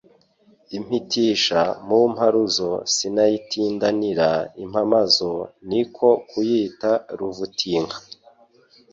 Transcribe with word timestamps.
Impitisha 0.77 1.61
mu 1.87 1.99
mparuzo, 2.13 2.69
Sinayitindanira 2.95 4.29
impamagazo, 4.63 5.31
Ni 5.67 5.81
ko 5.95 6.09
kuyita 6.29 6.91
Ruvutinka 7.17 7.97